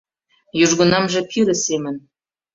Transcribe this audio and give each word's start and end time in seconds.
Южгунамже 0.63 1.19
пире 1.29 1.55
семын 1.65 1.95